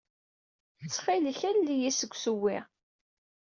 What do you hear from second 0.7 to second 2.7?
Ttxil-k, alel-iyi deg ussewwi.